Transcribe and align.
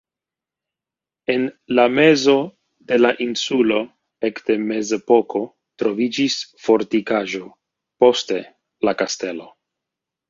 En 1.33 1.43
la 1.79 1.83
mezo 1.99 2.35
de 2.93 2.97
la 3.01 3.11
insulo 3.25 3.77
ekde 4.31 4.55
mezepoko 4.71 5.45
troviĝis 5.83 6.39
fortikaĵo, 6.69 7.43
poste 8.05 8.45
la 8.89 8.97
kastelo. 9.05 9.49